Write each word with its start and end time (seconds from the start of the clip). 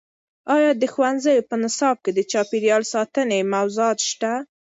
ایا 0.55 0.71
د 0.81 0.83
ښوونځیو 0.93 1.47
په 1.49 1.55
نصاب 1.63 1.95
کې 2.03 2.11
د 2.13 2.19
چاپیریال 2.31 2.83
ساتنې 2.93 3.39
موضوعات 3.53 3.99
شته؟ 4.09 4.31